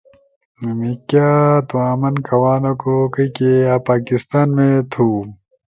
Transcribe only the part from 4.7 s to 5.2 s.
تُھو۔